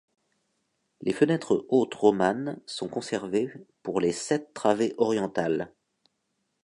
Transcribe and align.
Les 1.03 1.13
fenêtres 1.13 1.63
hautes 1.69 1.93
romanes 1.93 2.59
sont 2.65 2.87
conservées 2.89 3.53
pour 3.83 4.01
les 4.01 4.11
sept 4.13 4.51
travées 4.51 4.95
orientales. 4.97 5.71